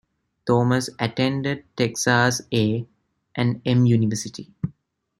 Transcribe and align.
Thomas 0.47 0.89
attended 0.97 1.63
Texas 1.77 2.41
A 2.51 2.87
and 3.35 3.61
M 3.63 3.85
University. 3.85 4.51